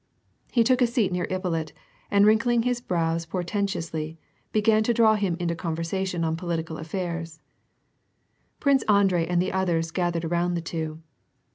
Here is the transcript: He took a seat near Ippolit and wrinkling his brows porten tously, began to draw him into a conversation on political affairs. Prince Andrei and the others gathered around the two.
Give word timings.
He 0.51 0.63
took 0.63 0.81
a 0.81 0.87
seat 0.87 1.11
near 1.11 1.27
Ippolit 1.29 1.73
and 2.09 2.25
wrinkling 2.25 2.63
his 2.63 2.81
brows 2.81 3.27
porten 3.27 3.65
tously, 3.67 4.17
began 4.51 4.81
to 4.81 4.95
draw 4.95 5.13
him 5.13 5.37
into 5.39 5.53
a 5.53 5.55
conversation 5.55 6.23
on 6.23 6.35
political 6.35 6.79
affairs. 6.79 7.39
Prince 8.59 8.81
Andrei 8.89 9.27
and 9.27 9.39
the 9.39 9.51
others 9.53 9.91
gathered 9.91 10.25
around 10.25 10.55
the 10.55 10.61
two. 10.61 11.03